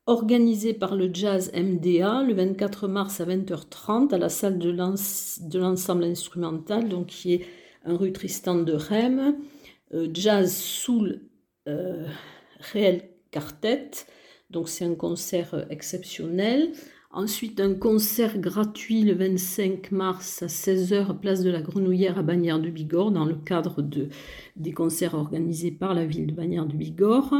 Organisé 0.09 0.73
par 0.73 0.97
le 0.97 1.11
Jazz 1.13 1.53
MDA 1.55 2.23
le 2.23 2.33
24 2.33 2.89
mars 2.89 3.21
à 3.21 3.27
20h30 3.27 4.15
à 4.15 4.17
la 4.17 4.31
salle 4.31 4.59
de 4.59 5.59
l'ensemble 5.59 6.05
instrumental, 6.05 6.89
donc 6.89 7.09
qui 7.09 7.35
est 7.35 7.47
rue 7.85 8.13
Tristan 8.13 8.57
de 8.57 8.73
Rem, 8.73 9.37
euh, 9.95 10.09
Jazz 10.13 10.55
Soul 10.55 11.21
euh, 11.69 12.07
Réel 12.73 13.03
Quartet, 13.31 13.91
donc 14.51 14.69
c'est 14.69 14.85
un 14.85 14.95
concert 14.95 15.55
euh, 15.55 15.65
exceptionnel. 15.71 16.73
Ensuite, 17.19 17.59
un 17.59 17.75
concert 17.75 18.39
gratuit 18.39 19.03
le 19.03 19.13
25 19.13 19.91
mars 19.91 20.41
à 20.45 20.47
16h, 20.47 21.19
place 21.19 21.43
de 21.43 21.51
la 21.51 21.61
Grenouillère 21.61 22.17
à 22.17 22.23
Bagnères 22.23 22.61
de 22.61 22.71
Bigorre, 22.71 23.11
dans 23.11 23.25
le 23.25 23.35
cadre 23.35 23.83
de, 23.83 24.09
des 24.55 24.71
concerts 24.71 25.15
organisés 25.15 25.73
par 25.73 25.95
la 25.95 26.07
ville 26.07 26.29
de 26.29 26.33
Bagnères 26.33 26.67
de 26.67 26.77
Bigorre 26.77 27.35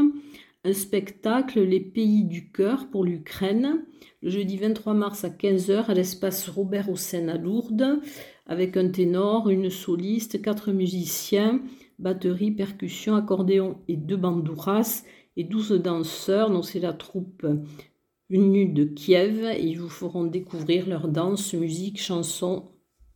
un 0.65 0.73
spectacle 0.73 1.61
Les 1.61 1.79
Pays 1.79 2.25
du 2.25 2.51
Cœur 2.51 2.89
pour 2.91 3.05
l'Ukraine, 3.05 3.85
le 4.21 4.29
jeudi 4.29 4.57
23 4.57 4.93
mars 4.95 5.23
à 5.23 5.29
15h 5.29 5.85
à 5.85 5.93
l'espace 5.93 6.49
Robert 6.49 6.89
Hossein 6.89 7.29
à 7.29 7.37
Lourdes, 7.37 8.01
avec 8.47 8.75
un 8.75 8.89
ténor, 8.89 9.49
une 9.49 9.69
soliste, 9.69 10.41
quatre 10.41 10.73
musiciens, 10.73 11.61
batterie, 11.99 12.51
percussion, 12.51 13.15
accordéon 13.15 13.77
et 13.87 13.95
deux 13.95 14.17
bandouras, 14.17 15.03
et 15.37 15.45
douze 15.45 15.71
danseurs, 15.71 16.51
dont 16.51 16.63
c'est 16.63 16.81
la 16.81 16.91
troupe 16.91 17.47
unie 18.29 18.71
de 18.71 18.83
Kiev, 18.83 19.55
ils 19.59 19.79
vous 19.79 19.89
feront 19.89 20.25
découvrir 20.25 20.87
leur 20.87 21.07
danse, 21.07 21.53
musique, 21.53 21.99
chansons, 21.99 22.65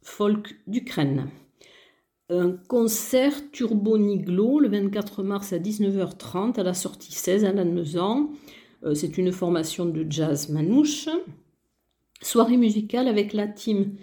folk 0.01 0.55
d'Ukraine 0.67 1.29
un 2.29 2.51
concert 2.67 3.33
Turbo 3.51 3.97
Niglo 3.97 4.59
le 4.59 4.69
24 4.69 5.23
mars 5.23 5.53
à 5.53 5.59
19h30 5.59 6.59
à 6.59 6.63
la 6.63 6.73
sortie 6.73 7.11
16 7.11 7.45
à 7.45 7.51
Lannemezan. 7.51 8.31
Euh, 8.83 8.93
c'est 8.93 9.17
une 9.17 9.31
formation 9.31 9.85
de 9.85 10.05
jazz 10.09 10.49
manouche. 10.49 11.09
Soirée 12.21 12.57
musicale 12.57 13.07
avec 13.07 13.33
la 13.33 13.47
team 13.47 13.95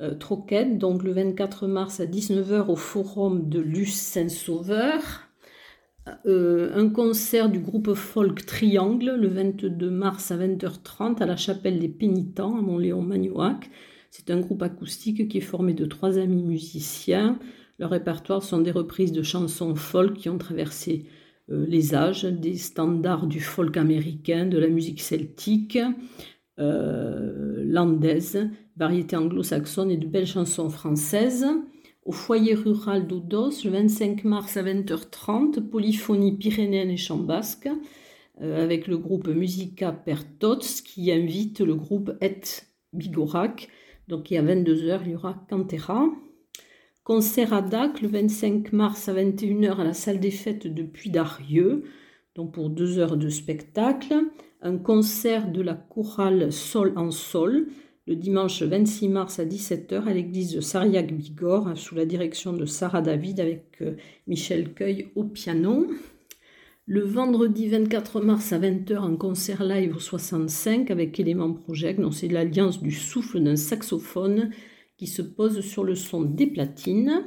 euh, 0.00 0.14
Troquette, 0.14 0.78
donc 0.78 1.02
le 1.02 1.12
24 1.12 1.66
mars 1.66 2.00
à 2.00 2.06
19h 2.06 2.68
au 2.68 2.76
Forum 2.76 3.48
de 3.48 3.60
Luce 3.60 3.94
Saint-Sauveur. 3.94 5.28
Euh, 6.26 6.70
un 6.74 6.90
concert 6.90 7.48
du 7.48 7.60
groupe 7.60 7.94
folk 7.94 8.44
Triangle 8.44 9.16
le 9.18 9.28
22 9.28 9.90
mars 9.90 10.30
à 10.30 10.36
20h30 10.36 11.22
à 11.22 11.26
la 11.26 11.36
chapelle 11.36 11.78
des 11.78 11.88
Pénitents 11.88 12.58
à 12.58 12.60
Montléon-Magnoac. 12.60 13.70
C'est 14.10 14.30
un 14.30 14.40
groupe 14.40 14.62
acoustique 14.62 15.28
qui 15.28 15.38
est 15.38 15.42
formé 15.42 15.72
de 15.72 15.86
trois 15.86 16.18
amis 16.18 16.42
musiciens. 16.42 17.38
Leur 17.78 17.90
répertoire 17.90 18.42
sont 18.42 18.60
des 18.60 18.70
reprises 18.70 19.12
de 19.12 19.22
chansons 19.22 19.74
folk 19.74 20.14
qui 20.14 20.28
ont 20.28 20.38
traversé 20.38 21.06
euh, 21.50 21.64
les 21.66 21.94
âges, 21.94 22.24
des 22.24 22.56
standards 22.56 23.26
du 23.26 23.40
folk 23.40 23.76
américain, 23.76 24.46
de 24.46 24.58
la 24.58 24.68
musique 24.68 25.00
celtique, 25.00 25.78
euh, 26.58 27.64
landaise, 27.64 28.48
variété 28.76 29.16
anglo-saxonne 29.16 29.90
et 29.90 29.96
de 29.96 30.06
belles 30.06 30.26
chansons 30.26 30.68
françaises. 30.68 31.46
Au 32.04 32.12
foyer 32.12 32.54
rural 32.54 33.06
d'Odos, 33.06 33.64
le 33.64 33.70
25 33.70 34.24
mars 34.24 34.58
à 34.58 34.62
20h30, 34.62 35.60
polyphonie 35.62 36.36
pyrénéenne 36.36 36.90
et 36.90 36.98
chambasque, 36.98 37.68
euh, 38.42 38.62
avec 38.62 38.88
le 38.88 38.98
groupe 38.98 39.26
Musica 39.28 39.90
Pertots 39.90 40.82
qui 40.84 41.10
invite 41.10 41.60
le 41.60 41.74
groupe 41.74 42.12
Et 42.20 42.40
Bigorac. 42.92 43.68
Donc, 44.08 44.30
à 44.32 44.42
22h, 44.42 45.00
il 45.06 45.12
y 45.12 45.14
aura 45.14 45.46
Cantera. 45.48 46.06
Concert 47.04 47.54
à 47.54 47.62
Dac 47.62 48.02
le 48.02 48.08
25 48.08 48.72
mars 48.74 49.08
à 49.08 49.14
21h 49.14 49.78
à 49.78 49.84
la 49.84 49.94
salle 49.94 50.20
des 50.20 50.30
fêtes 50.30 50.66
de 50.66 50.82
Puy-d'Arieux, 50.82 51.84
donc 52.34 52.52
pour 52.52 52.68
deux 52.68 52.98
heures 52.98 53.16
de 53.16 53.30
spectacle. 53.30 54.14
Un 54.60 54.76
concert 54.76 55.50
de 55.50 55.62
la 55.62 55.74
chorale 55.74 56.52
Sol 56.52 56.92
en 56.96 57.10
Sol 57.10 57.68
le 58.06 58.16
dimanche 58.16 58.62
26 58.62 59.08
mars 59.08 59.38
à 59.38 59.46
17h 59.46 60.04
à 60.04 60.12
l'église 60.12 60.52
de 60.52 60.60
Sariac-Bigorre 60.60 61.76
sous 61.76 61.94
la 61.94 62.04
direction 62.04 62.52
de 62.52 62.66
Sarah 62.66 63.00
David 63.00 63.40
avec 63.40 63.78
euh, 63.80 63.96
Michel 64.26 64.74
Cueil 64.74 65.08
au 65.14 65.24
piano. 65.24 65.86
Le 66.86 67.00
vendredi 67.00 67.68
24 67.68 68.20
mars 68.20 68.52
à 68.52 68.58
20h, 68.58 68.98
un 68.98 69.16
concert 69.16 69.64
live 69.64 69.96
au 69.96 69.98
65 69.98 70.90
avec 70.90 71.18
Element 71.18 71.54
Project. 71.54 71.98
C'est 72.12 72.28
l'alliance 72.28 72.82
du 72.82 72.90
souffle 72.90 73.40
d'un 73.40 73.56
saxophone 73.56 74.50
qui 74.98 75.06
se 75.06 75.22
pose 75.22 75.60
sur 75.62 75.82
le 75.82 75.94
son 75.94 76.20
des 76.20 76.46
platines. 76.46 77.24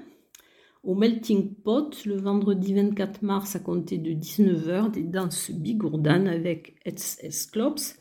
Au 0.83 0.93
Melting 0.93 1.55
Pot, 1.55 2.05
le 2.05 2.17
vendredi 2.17 2.75
24 2.75 3.23
mars 3.23 3.55
à 3.55 3.59
compter 3.59 3.97
de 3.97 4.11
19h, 4.11 4.91
des 4.91 5.01
danses 5.01 5.49
bigourdanes 5.49 6.27
avec 6.27 6.75
S 6.85 7.49
Klops 7.51 7.97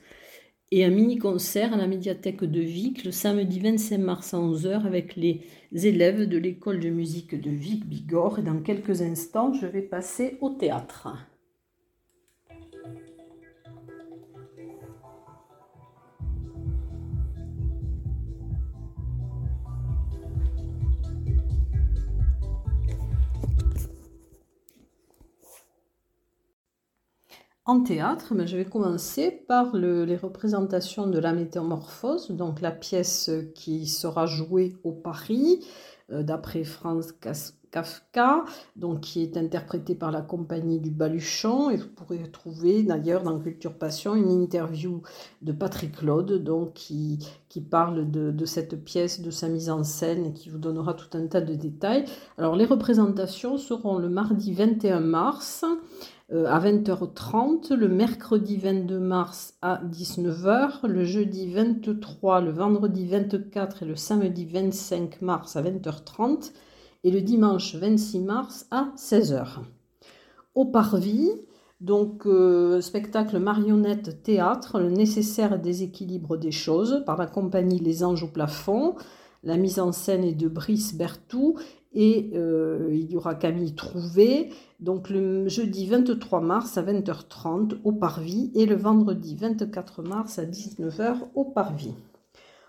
et 0.72 0.84
un 0.84 0.90
mini-concert 0.90 1.72
à 1.72 1.76
la 1.76 1.86
médiathèque 1.86 2.42
de 2.42 2.60
Vic 2.60 3.04
le 3.04 3.12
samedi 3.12 3.60
25 3.60 3.98
mars 3.98 4.34
à 4.34 4.38
11h 4.38 4.84
avec 4.84 5.14
les 5.14 5.42
élèves 5.72 6.28
de 6.28 6.38
l'école 6.38 6.80
de 6.80 6.90
musique 6.90 7.40
de 7.40 7.50
Vic 7.50 7.86
Bigorre. 7.86 8.40
Et 8.40 8.42
dans 8.42 8.60
quelques 8.60 9.00
instants, 9.02 9.52
je 9.52 9.66
vais 9.66 9.82
passer 9.82 10.38
au 10.40 10.50
théâtre. 10.50 11.08
En 27.68 27.80
théâtre, 27.80 28.32
mais 28.32 28.46
je 28.46 28.56
vais 28.56 28.64
commencer 28.64 29.32
par 29.32 29.74
les 29.74 30.16
représentations 30.16 31.08
de 31.08 31.18
la 31.18 31.32
métamorphose, 31.32 32.30
donc 32.30 32.60
la 32.60 32.70
pièce 32.70 33.28
qui 33.56 33.88
sera 33.88 34.24
jouée 34.26 34.76
au 34.84 34.92
Paris, 34.92 35.64
euh, 36.12 36.22
d'après 36.22 36.62
Franz 36.62 37.12
Kafka, 37.72 38.44
donc 38.76 39.00
qui 39.00 39.20
est 39.24 39.36
interprétée 39.36 39.96
par 39.96 40.12
la 40.12 40.22
compagnie 40.22 40.78
du 40.78 40.90
Baluchon. 40.90 41.70
Et 41.70 41.76
vous 41.76 41.88
pourrez 41.88 42.30
trouver 42.30 42.84
d'ailleurs 42.84 43.24
dans 43.24 43.36
Culture 43.40 43.76
Passion 43.76 44.14
une 44.14 44.30
interview 44.30 45.02
de 45.42 45.50
Patrick 45.50 45.96
Claude, 45.96 46.44
donc 46.44 46.74
qui, 46.74 47.18
qui 47.48 47.60
parle 47.60 48.08
de, 48.08 48.30
de, 48.30 48.44
cette 48.44 48.84
pièce, 48.84 49.20
de 49.20 49.32
sa 49.32 49.48
mise 49.48 49.70
en 49.70 49.82
scène, 49.82 50.26
et 50.26 50.32
qui 50.32 50.50
vous 50.50 50.58
donnera 50.58 50.94
tout 50.94 51.18
un 51.18 51.26
tas 51.26 51.40
de 51.40 51.54
détails. 51.54 52.04
Alors 52.38 52.54
les 52.54 52.64
représentations 52.64 53.58
seront 53.58 53.98
le 53.98 54.08
mardi 54.08 54.52
21 54.52 55.00
mars. 55.00 55.64
Euh, 56.32 56.46
à 56.46 56.58
20h30, 56.58 57.72
le 57.72 57.86
mercredi 57.86 58.56
22 58.56 58.98
mars 58.98 59.54
à 59.62 59.80
19h, 59.84 60.84
le 60.84 61.04
jeudi 61.04 61.52
23, 61.52 62.40
le 62.40 62.50
vendredi 62.50 63.06
24 63.06 63.84
et 63.84 63.86
le 63.86 63.94
samedi 63.94 64.44
25 64.44 65.22
mars 65.22 65.54
à 65.54 65.62
20h30 65.62 66.50
et 67.04 67.12
le 67.12 67.20
dimanche 67.20 67.76
26 67.76 68.18
mars 68.18 68.66
à 68.72 68.92
16h. 68.96 69.58
Au 70.56 70.64
Parvis, 70.64 71.30
donc 71.80 72.26
euh, 72.26 72.80
spectacle 72.80 73.38
marionnette 73.38 74.24
théâtre, 74.24 74.80
le 74.80 74.90
nécessaire 74.90 75.60
déséquilibre 75.60 76.36
des 76.36 76.50
choses 76.50 77.04
par 77.06 77.16
la 77.18 77.26
compagnie 77.26 77.78
Les 77.78 78.02
Anges 78.02 78.24
au 78.24 78.28
plafond. 78.28 78.96
La 79.44 79.56
mise 79.56 79.78
en 79.78 79.92
scène 79.92 80.24
est 80.24 80.32
de 80.32 80.48
Brice 80.48 80.96
Bertou 80.96 81.56
et 81.92 82.32
euh, 82.34 82.88
il 82.90 83.12
y 83.12 83.16
aura 83.16 83.36
Camille 83.36 83.74
Trouvé, 83.74 84.50
donc 84.80 85.08
le 85.08 85.48
jeudi 85.48 85.86
23 85.86 86.40
mars 86.40 86.76
à 86.76 86.82
20h30 86.82 87.78
au 87.84 87.92
Parvis 87.92 88.50
et 88.54 88.66
le 88.66 88.76
vendredi 88.76 89.34
24 89.34 90.02
mars 90.02 90.38
à 90.38 90.44
19h 90.44 91.16
au 91.34 91.44
Parvis. 91.44 91.94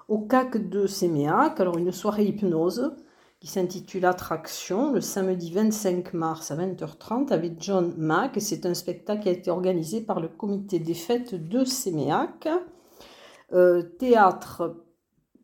au 0.07 0.19
CAC 0.19 0.69
de 0.69 0.87
Séméac. 0.87 1.59
Alors 1.59 1.77
une 1.77 1.91
soirée 1.91 2.25
hypnose 2.25 2.95
qui 3.39 3.47
s'intitule 3.47 4.05
Attraction 4.05 4.93
le 4.93 5.01
samedi 5.01 5.51
25 5.51 6.13
mars 6.13 6.49
à 6.51 6.55
20h30 6.55 7.33
avec 7.33 7.61
John 7.61 7.93
Mack. 7.97 8.37
C'est 8.39 8.65
un 8.65 8.73
spectacle 8.73 9.23
qui 9.23 9.29
a 9.29 9.33
été 9.33 9.51
organisé 9.51 9.99
par 10.01 10.21
le 10.21 10.29
comité 10.29 10.79
des 10.79 10.93
fêtes 10.93 11.35
de 11.35 11.65
Séméac. 11.65 12.47
Euh, 13.53 13.81
théâtre 13.81 14.75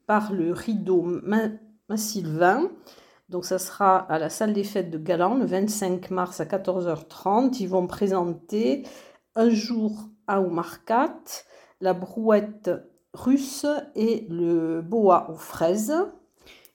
par 0.08 0.34
le 0.34 0.51
rideau 0.51 1.05
Massylvain. 1.89 2.70
Donc 3.33 3.45
ça 3.45 3.57
sera 3.57 3.97
à 3.97 4.19
la 4.19 4.29
salle 4.29 4.53
des 4.53 4.63
fêtes 4.63 4.91
de 4.91 4.99
Galant 4.99 5.33
le 5.33 5.45
25 5.45 6.11
mars 6.11 6.39
à 6.39 6.45
14h30. 6.45 7.57
Ils 7.59 7.67
vont 7.67 7.87
présenter 7.87 8.83
un 9.33 9.49
jour 9.49 10.07
à 10.27 10.39
Oumarcat, 10.39 11.17
la 11.81 11.95
brouette 11.95 12.69
russe 13.15 13.65
et 13.95 14.27
le 14.29 14.83
boa 14.83 15.31
aux 15.31 15.35
fraises. 15.35 15.95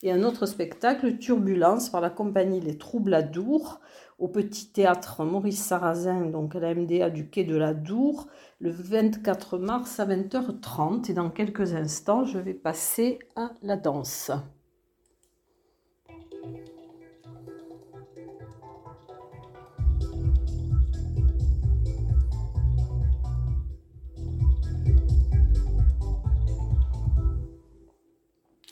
Et 0.02 0.10
un 0.10 0.24
autre 0.24 0.46
spectacle, 0.46 1.18
Turbulence, 1.18 1.90
par 1.90 2.00
la 2.00 2.10
compagnie 2.10 2.60
Les 2.60 2.76
Troubladours, 2.76 3.78
au 4.18 4.26
Petit 4.26 4.72
Théâtre 4.72 5.24
Maurice 5.24 5.62
Sarrazin, 5.62 6.26
donc 6.26 6.56
à 6.56 6.58
la 6.58 6.74
MDA 6.74 7.10
du 7.10 7.30
Quai 7.30 7.44
de 7.44 7.54
la 7.54 7.72
Dour, 7.72 8.26
le 8.58 8.72
24 8.72 9.58
mars 9.58 10.00
à 10.00 10.06
20h30. 10.06 11.08
Et 11.08 11.14
dans 11.14 11.30
quelques 11.30 11.74
instants, 11.74 12.24
je 12.24 12.38
vais 12.38 12.54
passer 12.54 13.20
à 13.36 13.52
la 13.62 13.76
danse. 13.76 14.32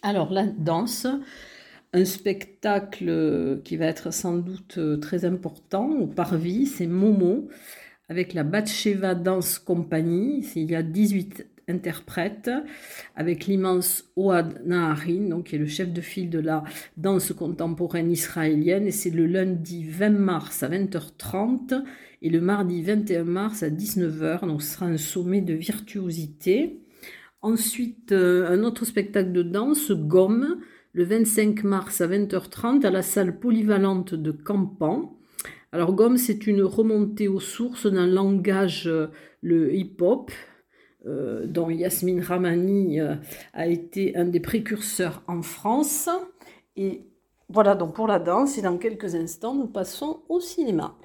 Alors 0.06 0.32
la 0.32 0.46
danse, 0.46 1.08
un 1.92 2.04
spectacle 2.04 3.60
qui 3.64 3.76
va 3.76 3.86
être 3.86 4.12
sans 4.12 4.36
doute 4.36 4.78
très 5.00 5.24
important 5.24 5.90
au 5.90 6.06
Parvis, 6.06 6.66
c'est 6.66 6.86
Momo 6.86 7.48
avec 8.08 8.32
la 8.32 8.44
Batcheva 8.44 9.16
Dance 9.16 9.58
Company. 9.58 10.46
Il 10.54 10.70
y 10.70 10.76
a 10.76 10.84
18 10.84 11.44
interprètes 11.66 12.52
avec 13.16 13.46
l'immense 13.46 14.04
Oad 14.14 14.62
Naharin, 14.64 15.42
qui 15.42 15.56
est 15.56 15.58
le 15.58 15.66
chef 15.66 15.92
de 15.92 16.00
file 16.00 16.30
de 16.30 16.38
la 16.38 16.62
danse 16.96 17.32
contemporaine 17.32 18.12
israélienne. 18.12 18.86
Et 18.86 18.92
c'est 18.92 19.10
le 19.10 19.26
lundi 19.26 19.82
20 19.82 20.10
mars 20.10 20.62
à 20.62 20.68
20h30 20.68 21.82
et 22.22 22.30
le 22.30 22.40
mardi 22.40 22.80
21 22.80 23.24
mars 23.24 23.64
à 23.64 23.70
19h. 23.70 24.46
Donc 24.46 24.62
ce 24.62 24.74
sera 24.74 24.86
un 24.86 24.98
sommet 24.98 25.40
de 25.40 25.54
virtuosité. 25.54 26.78
Ensuite, 27.46 28.10
euh, 28.10 28.48
un 28.48 28.64
autre 28.64 28.84
spectacle 28.84 29.30
de 29.30 29.44
danse, 29.44 29.92
Gomme, 29.92 30.58
le 30.92 31.04
25 31.04 31.62
mars 31.62 32.00
à 32.00 32.08
20h30 32.08 32.84
à 32.84 32.90
la 32.90 33.02
salle 33.02 33.38
polyvalente 33.38 34.16
de 34.16 34.32
Campan. 34.32 35.16
Alors 35.70 35.92
Gomme, 35.92 36.16
c'est 36.16 36.48
une 36.48 36.62
remontée 36.62 37.28
aux 37.28 37.38
sources 37.38 37.86
d'un 37.86 38.08
langage, 38.08 38.88
euh, 38.88 39.12
le 39.42 39.72
hip-hop, 39.72 40.32
euh, 41.06 41.46
dont 41.46 41.70
Yasmine 41.70 42.20
Ramani 42.20 42.98
a 42.98 43.66
été 43.68 44.16
un 44.16 44.24
des 44.24 44.40
précurseurs 44.40 45.22
en 45.28 45.40
France. 45.40 46.08
Et 46.74 47.06
voilà 47.48 47.76
donc 47.76 47.94
pour 47.94 48.08
la 48.08 48.18
danse. 48.18 48.58
Et 48.58 48.62
dans 48.62 48.76
quelques 48.76 49.14
instants, 49.14 49.54
nous 49.54 49.68
passons 49.68 50.24
au 50.28 50.40
cinéma. 50.40 50.98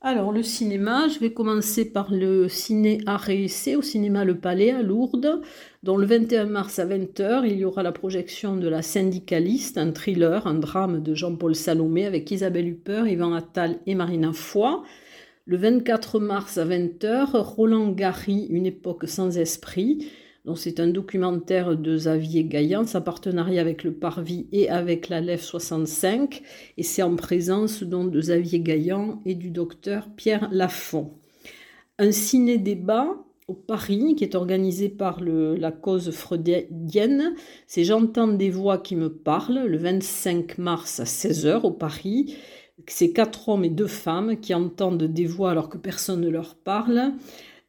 Alors, 0.00 0.30
le 0.30 0.44
cinéma, 0.44 1.08
je 1.08 1.18
vais 1.18 1.32
commencer 1.32 1.90
par 1.90 2.12
le 2.12 2.48
ciné 2.48 3.00
art 3.06 3.28
au 3.76 3.82
cinéma 3.82 4.24
Le 4.24 4.38
Palais 4.38 4.70
à 4.70 4.80
Lourdes, 4.80 5.42
dont 5.82 5.96
le 5.96 6.06
21 6.06 6.46
mars 6.46 6.78
à 6.78 6.86
20h, 6.86 7.44
il 7.44 7.58
y 7.58 7.64
aura 7.64 7.82
la 7.82 7.90
projection 7.90 8.56
de 8.56 8.68
La 8.68 8.82
Syndicaliste, 8.82 9.76
un 9.76 9.90
thriller, 9.90 10.46
un 10.46 10.54
drame 10.54 11.02
de 11.02 11.14
Jean-Paul 11.14 11.56
Salomé 11.56 12.06
avec 12.06 12.30
Isabelle 12.30 12.68
Huppert, 12.68 13.08
Yvan 13.08 13.32
Attal 13.34 13.80
et 13.86 13.96
Marina 13.96 14.32
Foy. 14.32 14.84
Le 15.46 15.56
24 15.56 16.20
mars 16.20 16.58
à 16.58 16.64
20h, 16.64 17.36
Roland 17.36 17.88
Gary, 17.88 18.46
Une 18.50 18.66
époque 18.66 19.08
sans 19.08 19.36
esprit, 19.36 20.12
c'est 20.54 20.80
un 20.80 20.88
documentaire 20.88 21.76
de 21.76 21.96
Xavier 21.96 22.44
Gaillan, 22.44 22.86
sa 22.86 23.00
partenariat 23.00 23.60
avec 23.60 23.84
le 23.84 23.92
Parvis 23.92 24.46
et 24.52 24.70
avec 24.70 25.08
la 25.08 25.20
LEF 25.20 25.42
65, 25.42 26.42
et 26.76 26.82
c'est 26.82 27.02
en 27.02 27.16
présence 27.16 27.82
donc 27.82 28.10
de 28.10 28.20
Xavier 28.20 28.60
Gaillan 28.60 29.20
et 29.26 29.34
du 29.34 29.50
docteur 29.50 30.08
Pierre 30.16 30.48
Lafont. 30.50 31.12
Un 31.98 32.12
ciné-débat 32.12 33.16
au 33.48 33.54
Paris 33.54 34.14
qui 34.14 34.24
est 34.24 34.34
organisé 34.34 34.88
par 34.88 35.20
la 35.20 35.72
cause 35.72 36.10
freudienne, 36.10 37.34
c'est 37.66 37.84
J'entends 37.84 38.28
des 38.28 38.50
voix 38.50 38.78
qui 38.78 38.94
me 38.94 39.10
parlent, 39.10 39.64
le 39.66 39.78
25 39.78 40.58
mars 40.58 41.00
à 41.00 41.04
16h 41.04 41.62
au 41.62 41.70
Paris. 41.70 42.36
C'est 42.86 43.12
quatre 43.12 43.48
hommes 43.48 43.64
et 43.64 43.70
deux 43.70 43.86
femmes 43.88 44.38
qui 44.38 44.54
entendent 44.54 45.02
des 45.02 45.26
voix 45.26 45.50
alors 45.50 45.68
que 45.68 45.78
personne 45.78 46.20
ne 46.20 46.28
leur 46.28 46.54
parle. 46.54 47.14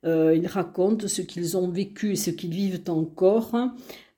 Euh, 0.05 0.35
ils 0.35 0.47
racontent 0.47 1.07
ce 1.07 1.21
qu'ils 1.21 1.57
ont 1.57 1.67
vécu 1.67 2.13
et 2.13 2.15
ce 2.15 2.29
qu'ils 2.29 2.53
vivent 2.53 2.83
encore, 2.87 3.55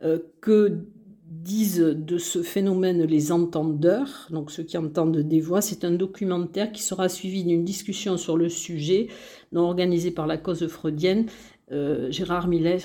euh, 0.03 0.19
que 0.39 0.85
disent 1.25 1.79
de 1.79 2.17
ce 2.17 2.43
phénomène 2.43 3.03
les 3.03 3.31
entendeurs, 3.31 4.27
donc 4.29 4.51
ceux 4.51 4.63
qui 4.63 4.77
entendent 4.77 5.17
des 5.17 5.39
voix. 5.39 5.61
C'est 5.61 5.83
un 5.85 5.91
documentaire 5.91 6.71
qui 6.71 6.83
sera 6.83 7.09
suivi 7.09 7.43
d'une 7.43 7.63
discussion 7.63 8.17
sur 8.17 8.37
le 8.37 8.49
sujet, 8.49 9.07
non 9.51 9.61
organisée 9.61 10.11
par 10.11 10.27
la 10.27 10.37
cause 10.37 10.67
freudienne, 10.67 11.25
euh, 11.71 12.11
Gérard 12.11 12.47
Millet 12.47 12.79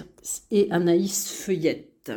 et 0.50 0.68
Anaïs 0.70 1.30
Feuillette. 1.30 2.12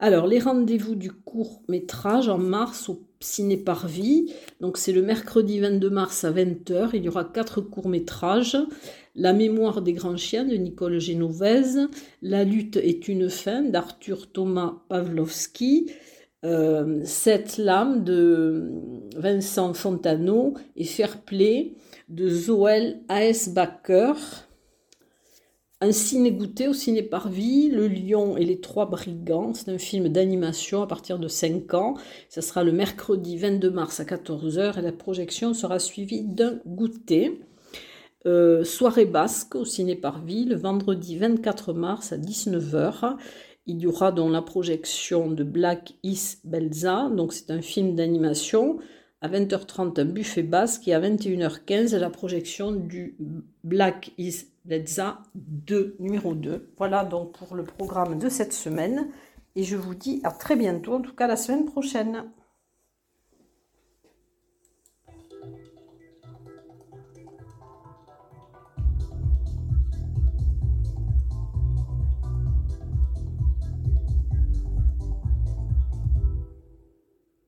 Alors, 0.00 0.26
les 0.26 0.40
rendez-vous 0.40 0.94
du 0.94 1.10
court 1.10 1.62
métrage 1.68 2.28
en 2.28 2.38
mars 2.38 2.88
au 2.88 3.07
Ciné 3.20 3.56
Parvis. 3.56 4.32
Donc, 4.60 4.78
c'est 4.78 4.92
le 4.92 5.02
mercredi 5.02 5.60
22 5.60 5.90
mars 5.90 6.24
à 6.24 6.30
20h. 6.30 6.90
Il 6.94 7.04
y 7.04 7.08
aura 7.08 7.24
quatre 7.24 7.60
courts 7.60 7.88
métrages. 7.88 8.56
La 9.14 9.32
mémoire 9.32 9.82
des 9.82 9.92
grands 9.92 10.16
chiens 10.16 10.44
de 10.44 10.54
Nicole 10.54 11.00
Génovese, 11.00 11.88
La 12.22 12.44
lutte 12.44 12.76
est 12.76 13.08
une 13.08 13.28
fin 13.28 13.62
d'Arthur 13.62 14.30
Thomas 14.30 14.82
Pavlovski, 14.88 15.90
euh, 16.44 17.00
Cette 17.04 17.58
lame 17.58 18.04
de 18.04 18.70
Vincent 19.16 19.74
Fontano 19.74 20.54
et 20.76 20.84
Fair 20.84 21.22
Play 21.22 21.74
de 22.08 22.28
Zoël 22.28 23.00
Aesbacher. 23.08 24.12
Un 25.80 25.92
ciné 25.92 26.32
goûté 26.32 26.66
au 26.66 26.72
ciné 26.72 27.04
Parvis, 27.04 27.68
Le 27.68 27.86
Lion 27.86 28.36
et 28.36 28.44
les 28.44 28.60
Trois 28.60 28.86
Brigands, 28.86 29.54
c'est 29.54 29.70
un 29.70 29.78
film 29.78 30.08
d'animation 30.08 30.82
à 30.82 30.88
partir 30.88 31.20
de 31.20 31.28
5 31.28 31.72
ans. 31.74 31.94
Ça 32.28 32.42
sera 32.42 32.64
le 32.64 32.72
mercredi 32.72 33.36
22 33.36 33.70
mars 33.70 34.00
à 34.00 34.04
14h 34.04 34.76
et 34.76 34.82
la 34.82 34.90
projection 34.90 35.54
sera 35.54 35.78
suivie 35.78 36.22
d'un 36.22 36.58
goûter. 36.66 37.40
Euh, 38.26 38.64
soirée 38.64 39.04
basque 39.04 39.54
au 39.54 39.64
Ciné 39.64 39.94
Parvis 39.94 40.46
le 40.46 40.56
vendredi 40.56 41.16
24 41.16 41.72
mars 41.74 42.10
à 42.12 42.18
19h. 42.18 43.16
Il 43.66 43.78
y 43.78 43.86
aura 43.86 44.10
donc 44.10 44.32
la 44.32 44.42
projection 44.42 45.30
de 45.30 45.44
Black 45.44 45.94
Is 46.02 46.38
Belza, 46.42 47.08
donc 47.14 47.32
c'est 47.32 47.52
un 47.52 47.62
film 47.62 47.94
d'animation. 47.94 48.80
À 49.20 49.28
20h30, 49.28 50.00
un 50.00 50.04
buffet 50.04 50.44
basque 50.44 50.86
et 50.86 50.94
à 50.94 51.00
21h15, 51.00 51.96
la 51.96 52.08
projection 52.08 52.70
du 52.70 53.16
Black 53.64 54.12
Is 54.16 54.46
Belza 54.64 55.18
2, 55.34 55.96
numéro 55.98 56.34
2. 56.34 56.72
Voilà 56.78 57.04
donc 57.04 57.32
pour 57.32 57.56
le 57.56 57.64
programme 57.64 58.20
de 58.20 58.28
cette 58.28 58.52
semaine. 58.52 59.08
Et 59.56 59.64
je 59.64 59.74
vous 59.74 59.96
dis 59.96 60.20
à 60.22 60.30
très 60.30 60.54
bientôt, 60.54 60.94
en 60.94 61.00
tout 61.00 61.16
cas 61.16 61.26
la 61.26 61.36
semaine 61.36 61.64
prochaine. 61.64 62.30